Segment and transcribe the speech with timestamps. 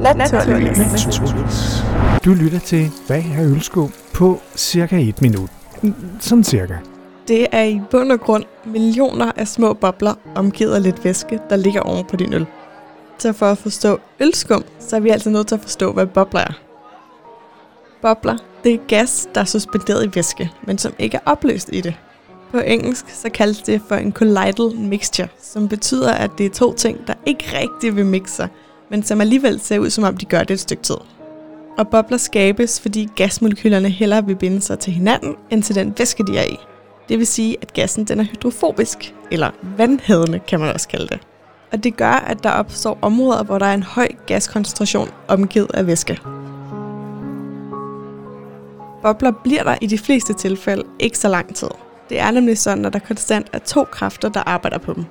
[0.00, 1.84] Naturligvis.
[2.24, 5.50] Du lytter til Hvad er ølskum på cirka et minut.
[6.20, 6.74] Sådan cirka.
[7.28, 11.56] Det er i bund og grund millioner af små bobler omgivet af lidt væske, der
[11.56, 12.46] ligger oven på din øl.
[13.18, 16.40] Så for at forstå ølskum, så er vi altså nødt til at forstå, hvad bobler
[16.40, 16.52] er.
[18.02, 21.80] Bobler, det er gas, der er suspenderet i væske, men som ikke er opløst i
[21.80, 21.94] det.
[22.50, 26.72] På engelsk så kaldes det for en colloidal mixture, som betyder, at det er to
[26.72, 28.48] ting, der ikke rigtig vil mixe sig,
[28.90, 30.96] men som alligevel ser ud, som om de gør det et stykke tid.
[31.78, 36.24] Og bobler skabes, fordi gasmolekylerne hellere vil binde sig til hinanden, end til den væske,
[36.26, 36.56] de er i.
[37.08, 41.20] Det vil sige, at gassen den er hydrofobisk, eller vandhædende kan man også kalde det.
[41.72, 45.86] Og det gør, at der opstår områder, hvor der er en høj gaskoncentration omgivet af
[45.86, 46.18] væske.
[49.02, 51.68] Bobler bliver der i de fleste tilfælde ikke så lang tid.
[52.08, 55.04] Det er nemlig sådan, at der konstant er to kræfter, der arbejder på dem.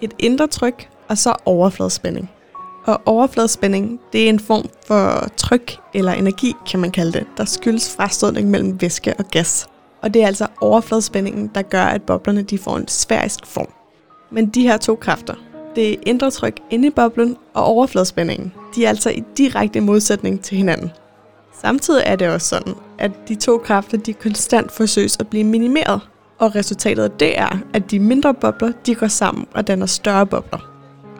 [0.00, 2.30] Et indre tryk, og så overfladespænding.
[2.86, 7.44] Og overfladespænding, det er en form for tryk eller energi, kan man kalde det, der
[7.44, 9.66] skyldes frastødning mellem væske og gas.
[10.02, 13.68] Og det er altså overfladespændingen, der gør, at boblerne de får en sfærisk form.
[14.30, 15.34] Men de her to kræfter,
[15.76, 20.40] det er indre tryk inde i boblen og overfladespændingen, de er altså i direkte modsætning
[20.40, 20.90] til hinanden.
[21.60, 26.00] Samtidig er det også sådan, at de to kræfter de konstant forsøges at blive minimeret,
[26.38, 30.26] og resultatet af det er, at de mindre bobler de går sammen og danner større
[30.26, 30.75] bobler.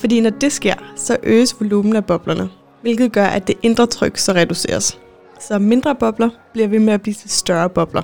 [0.00, 2.50] Fordi når det sker, så øges volumen af boblerne,
[2.82, 4.98] hvilket gør, at det indre tryk så reduceres.
[5.40, 8.02] Så mindre bobler bliver ved med at blive til større bobler.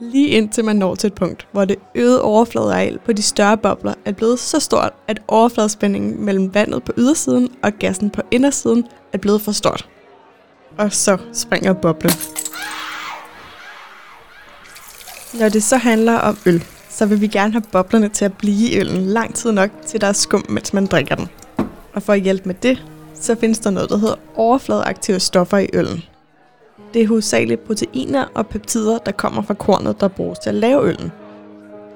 [0.00, 3.94] Lige indtil man når til et punkt, hvor det øgede overfladeareal på de større bobler
[4.04, 9.18] er blevet så stort, at overfladespændingen mellem vandet på ydersiden og gassen på indersiden er
[9.18, 9.88] blevet for stort.
[10.78, 12.12] Og så springer boblen.
[15.40, 16.64] Når det så handler om øl,
[16.96, 20.00] så vil vi gerne have boblerne til at blive i øllen lang tid nok, til
[20.00, 21.28] der er skum, mens man drikker den.
[21.94, 25.68] Og for at hjælpe med det, så findes der noget, der hedder overfladeaktive stoffer i
[25.72, 26.02] øllen.
[26.94, 30.88] Det er hovedsageligt proteiner og peptider, der kommer fra kornet, der bruges til at lave
[30.88, 31.12] øllen.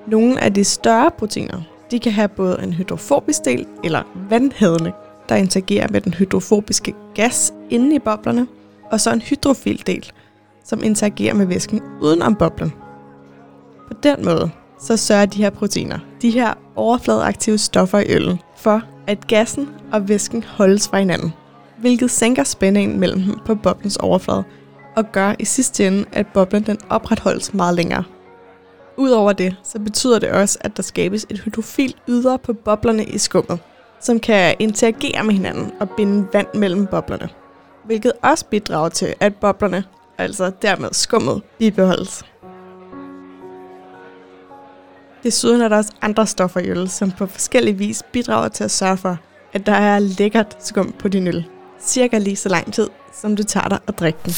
[0.06, 4.92] Nogle af de større proteiner, de kan have både en hydrofobisk del eller vandhædende,
[5.28, 8.47] der interagerer med den hydrofobiske gas inde i boblerne,
[8.91, 10.12] og så en hydrofil del,
[10.64, 12.72] som interagerer med væsken uden om boblen.
[13.88, 18.82] På den måde, så sørger de her proteiner, de her overfladeaktive stoffer i øllen, for
[19.06, 21.32] at gassen og væsken holdes fra hinanden,
[21.78, 24.44] hvilket sænker spændingen mellem dem på boblens overflade,
[24.96, 28.04] og gør i sidste ende, at boblen den opretholdes meget længere.
[28.96, 33.18] Udover det, så betyder det også, at der skabes et hydrofil ydre på boblerne i
[33.18, 33.58] skummet,
[34.00, 37.28] som kan interagere med hinanden og binde vand mellem boblerne,
[37.84, 39.84] hvilket også bidrager til, at boblerne,
[40.18, 42.24] altså dermed skummet, bibeholdes.
[45.22, 48.70] Desuden er der også andre stoffer i øl, som på forskellige vis bidrager til at
[48.70, 49.19] sørge for,
[49.53, 51.44] at der er lækkert skum på din øl.
[51.81, 52.88] Cirka lige så lang tid,
[53.22, 54.32] som du tager dig at drikke den.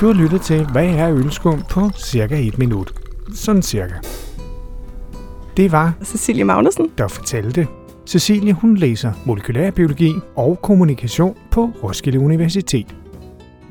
[0.00, 2.92] Du har lyttet til Hvad er ølskum på cirka et minut.
[3.34, 3.94] Sådan cirka.
[5.56, 6.90] Det var Cecilie Magnussen.
[6.98, 7.66] der fortalte.
[8.06, 13.01] Cecilie hun læser molekylærbiologi og kommunikation på Roskilde Universitet.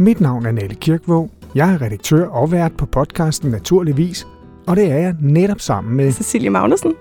[0.01, 1.31] Mit navn er Nalle Kirkvåg.
[1.55, 4.27] Jeg er redaktør og vært på podcasten Naturligvis,
[4.67, 6.11] og det er jeg netop sammen med.
[6.11, 6.93] Cecilie Magnussen.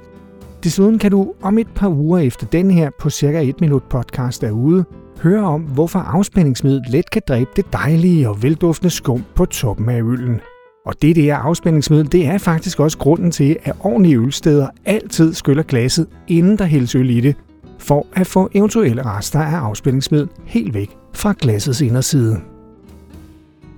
[0.65, 4.45] Desuden kan du om et par uger efter den her på cirka et minut podcast
[4.45, 4.85] er ude,
[5.23, 10.03] høre om, hvorfor afspændingsmiddel let kan dræbe det dejlige og velduftende skum på toppen af
[10.03, 10.41] øllen.
[10.87, 15.63] Og det der afspændingsmiddel, det er faktisk også grunden til, at ordentlige ølsteder altid skyller
[15.63, 17.37] glasset, inden der hældes øl i det,
[17.79, 22.41] for at få eventuelle rester af afspændingsmiddel helt væk fra glassets inderside.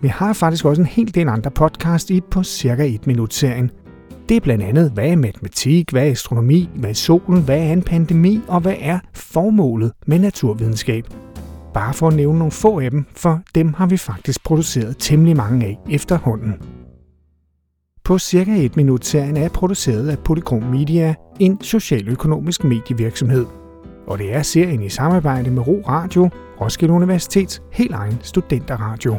[0.03, 3.71] Vi har faktisk også en hel del andre podcast i på cirka et minut serien.
[4.29, 7.73] Det er blandt andet, hvad er matematik, hvad er astronomi, hvad er solen, hvad er
[7.73, 11.05] en pandemi, og hvad er formålet med naturvidenskab.
[11.75, 15.37] Bare for at nævne nogle få af dem, for dem har vi faktisk produceret temmelig
[15.37, 16.55] mange af efterhånden.
[18.05, 23.47] På cirka et minut serien er produceret af Polychrom Media, en socialøkonomisk medievirksomhed.
[24.07, 26.31] Og det er serien i samarbejde med Ro Radio,
[26.61, 29.19] Roskilde Universitets helt egen studenterradio.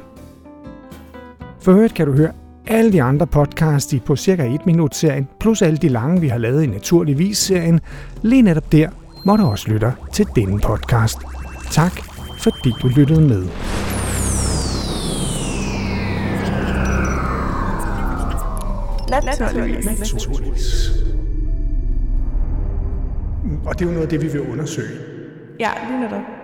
[1.63, 2.31] For øvrigt kan du høre
[2.67, 6.27] alle de andre podcasts i på cirka et minut serien, plus alle de lange, vi
[6.27, 7.79] har lavet i Naturligvis serien,
[8.21, 8.89] lige netop der,
[9.23, 11.17] hvor du også lytter til denne podcast.
[11.71, 11.91] Tak,
[12.39, 13.47] fordi du lyttede med.
[19.09, 20.91] Naturligvis.
[23.65, 24.97] Og det er jo noget af det, vi vil undersøge.
[25.59, 26.42] Ja, lige netop.